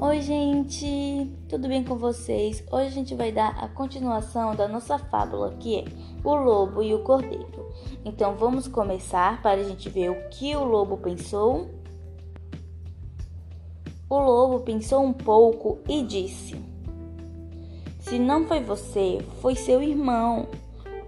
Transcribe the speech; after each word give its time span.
Oi, 0.00 0.22
gente, 0.22 1.28
tudo 1.48 1.66
bem 1.66 1.82
com 1.82 1.96
vocês? 1.96 2.62
Hoje 2.70 2.86
a 2.86 2.90
gente 2.90 3.16
vai 3.16 3.32
dar 3.32 3.58
a 3.58 3.66
continuação 3.66 4.54
da 4.54 4.68
nossa 4.68 4.96
fábula, 4.96 5.56
que 5.58 5.80
é 5.80 5.84
o 6.22 6.36
lobo 6.36 6.84
e 6.84 6.94
o 6.94 7.02
cordeiro. 7.02 7.72
Então 8.04 8.36
vamos 8.36 8.68
começar 8.68 9.42
para 9.42 9.60
a 9.60 9.64
gente 9.64 9.88
ver 9.90 10.10
o 10.10 10.28
que 10.28 10.54
o 10.54 10.62
lobo 10.62 10.98
pensou. 10.98 11.68
O 14.08 14.18
lobo 14.20 14.60
pensou 14.60 15.02
um 15.02 15.12
pouco 15.12 15.80
e 15.88 16.04
disse: 16.04 16.54
Se 17.98 18.20
não 18.20 18.46
foi 18.46 18.62
você, 18.62 19.18
foi 19.40 19.56
seu 19.56 19.82
irmão. 19.82 20.46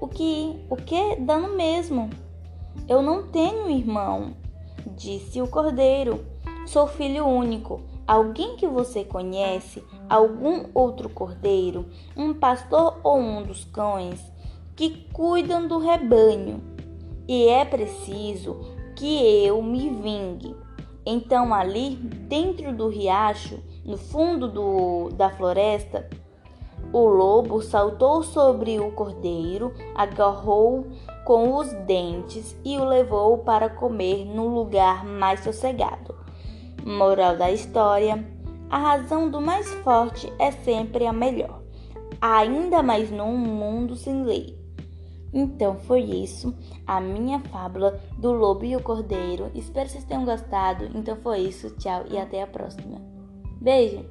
O 0.00 0.08
que? 0.08 0.66
O 0.68 0.74
que 0.74 1.14
dá 1.14 1.38
no 1.38 1.56
mesmo? 1.56 2.10
Eu 2.88 3.02
não 3.02 3.22
tenho 3.28 3.70
irmão, 3.70 4.32
disse 4.96 5.40
o 5.40 5.46
cordeiro. 5.46 6.24
Sou 6.66 6.88
filho 6.88 7.24
único. 7.24 7.88
Alguém 8.10 8.56
que 8.56 8.66
você 8.66 9.04
conhece, 9.04 9.84
algum 10.08 10.64
outro 10.74 11.08
cordeiro, 11.08 11.86
um 12.16 12.34
pastor 12.34 12.98
ou 13.04 13.16
um 13.16 13.44
dos 13.44 13.64
cães 13.66 14.20
que 14.74 15.06
cuidam 15.12 15.68
do 15.68 15.78
rebanho. 15.78 16.60
E 17.28 17.46
é 17.46 17.64
preciso 17.64 18.62
que 18.96 19.46
eu 19.46 19.62
me 19.62 19.90
vingue. 19.90 20.56
Então, 21.06 21.54
ali 21.54 21.90
dentro 21.94 22.74
do 22.74 22.88
riacho, 22.88 23.60
no 23.84 23.96
fundo 23.96 24.48
do, 24.48 25.10
da 25.10 25.30
floresta, 25.30 26.10
o 26.92 27.06
lobo 27.06 27.62
saltou 27.62 28.24
sobre 28.24 28.80
o 28.80 28.90
cordeiro, 28.90 29.72
agarrou 29.94 30.84
com 31.24 31.54
os 31.54 31.72
dentes 31.86 32.56
e 32.64 32.76
o 32.76 32.84
levou 32.84 33.38
para 33.38 33.68
comer 33.68 34.24
num 34.24 34.52
lugar 34.52 35.04
mais 35.04 35.44
sossegado. 35.44 36.19
Moral 36.84 37.36
da 37.36 37.50
história: 37.50 38.24
a 38.68 38.78
razão 38.78 39.30
do 39.30 39.40
mais 39.40 39.68
forte 39.82 40.32
é 40.38 40.50
sempre 40.50 41.06
a 41.06 41.12
melhor, 41.12 41.62
ainda 42.20 42.82
mais 42.82 43.10
num 43.10 43.36
mundo 43.36 43.94
sem 43.96 44.24
lei. 44.24 44.58
Então 45.32 45.76
foi 45.78 46.00
isso, 46.00 46.54
a 46.86 47.00
minha 47.00 47.38
fábula 47.38 48.00
do 48.18 48.32
lobo 48.32 48.64
e 48.64 48.74
o 48.74 48.82
cordeiro. 48.82 49.50
Espero 49.54 49.86
que 49.86 49.92
vocês 49.92 50.04
tenham 50.04 50.24
gostado. 50.24 50.90
Então 50.94 51.16
foi 51.16 51.40
isso, 51.40 51.70
tchau 51.76 52.04
e 52.10 52.18
até 52.18 52.42
a 52.42 52.46
próxima. 52.46 53.00
Beijo! 53.60 54.04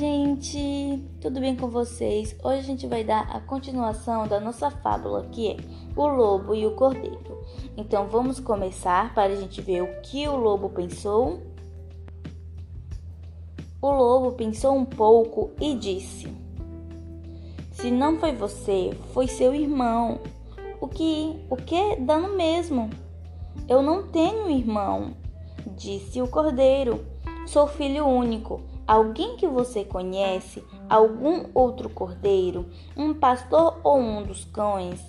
Gente, 0.00 1.04
tudo 1.20 1.40
bem 1.40 1.54
com 1.54 1.68
vocês? 1.68 2.34
Hoje 2.42 2.60
a 2.60 2.62
gente 2.62 2.86
vai 2.86 3.04
dar 3.04 3.20
a 3.36 3.38
continuação 3.38 4.26
da 4.26 4.40
nossa 4.40 4.70
fábula, 4.70 5.28
que 5.30 5.50
é 5.50 5.56
o 5.94 6.06
lobo 6.06 6.54
e 6.54 6.66
o 6.66 6.74
cordeiro. 6.74 7.44
Então 7.76 8.08
vamos 8.08 8.40
começar 8.40 9.12
para 9.12 9.34
a 9.34 9.36
gente 9.36 9.60
ver 9.60 9.82
o 9.82 10.00
que 10.00 10.26
o 10.26 10.36
lobo 10.36 10.70
pensou. 10.70 11.42
O 13.82 13.90
lobo 13.90 14.32
pensou 14.32 14.74
um 14.74 14.86
pouco 14.86 15.50
e 15.60 15.74
disse: 15.74 16.34
Se 17.70 17.90
não 17.90 18.16
foi 18.18 18.34
você, 18.34 18.96
foi 19.12 19.28
seu 19.28 19.54
irmão. 19.54 20.18
O 20.80 20.88
que? 20.88 21.44
O 21.50 21.56
que 21.56 21.96
dá 21.96 22.18
no 22.18 22.38
mesmo? 22.38 22.88
Eu 23.68 23.82
não 23.82 24.04
tenho 24.04 24.48
irmão, 24.48 25.14
disse 25.76 26.22
o 26.22 26.28
cordeiro. 26.28 27.04
Sou 27.46 27.66
filho 27.66 28.06
único 28.06 28.69
alguém 28.90 29.36
que 29.36 29.46
você 29.46 29.84
conhece, 29.84 30.64
algum 30.88 31.44
outro 31.54 31.88
cordeiro, 31.88 32.66
um 32.96 33.14
pastor 33.14 33.78
ou 33.84 34.00
um 34.00 34.24
dos 34.24 34.44
cães 34.46 35.00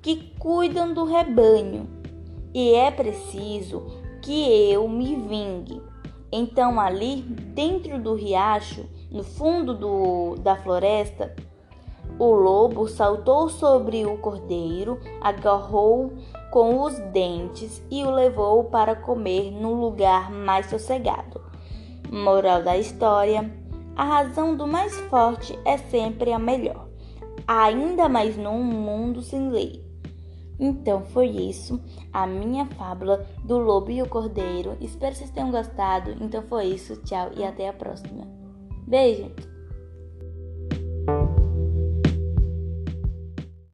que 0.00 0.32
cuidam 0.38 0.94
do 0.94 1.04
rebanho. 1.04 1.86
E 2.54 2.72
é 2.72 2.90
preciso 2.90 3.88
que 4.22 4.72
eu 4.72 4.88
me 4.88 5.14
vingue. 5.16 5.82
Então, 6.32 6.80
ali 6.80 7.16
dentro 7.20 8.00
do 8.00 8.14
riacho, 8.14 8.86
no 9.10 9.22
fundo 9.22 9.74
do, 9.74 10.36
da 10.36 10.56
floresta, 10.56 11.36
o 12.18 12.32
lobo 12.32 12.88
saltou 12.88 13.50
sobre 13.50 14.06
o 14.06 14.16
cordeiro, 14.16 14.98
agarrou 15.20 16.14
com 16.50 16.80
os 16.80 16.98
dentes 17.12 17.82
e 17.90 18.02
o 18.02 18.10
levou 18.10 18.64
para 18.64 18.96
comer 18.96 19.50
num 19.50 19.78
lugar 19.78 20.30
mais 20.30 20.70
sossegado. 20.70 21.45
Moral 22.10 22.62
da 22.62 22.76
história: 22.76 23.50
a 23.96 24.04
razão 24.04 24.56
do 24.56 24.66
mais 24.66 24.94
forte 25.08 25.58
é 25.64 25.76
sempre 25.76 26.32
a 26.32 26.38
melhor, 26.38 26.88
ainda 27.46 28.08
mais 28.08 28.36
num 28.36 28.62
mundo 28.62 29.22
sem 29.22 29.50
lei. 29.50 29.84
Então 30.58 31.04
foi 31.04 31.28
isso, 31.28 31.80
a 32.12 32.26
minha 32.26 32.64
fábula 32.64 33.26
do 33.44 33.58
lobo 33.58 33.90
e 33.90 34.02
o 34.02 34.08
cordeiro. 34.08 34.76
Espero 34.80 35.12
que 35.12 35.18
vocês 35.18 35.30
tenham 35.30 35.50
gostado. 35.50 36.16
Então 36.20 36.42
foi 36.42 36.66
isso, 36.66 36.96
tchau 37.02 37.30
e 37.36 37.44
até 37.44 37.68
a 37.68 37.72
próxima. 37.72 38.26
Beijo! 38.86 39.30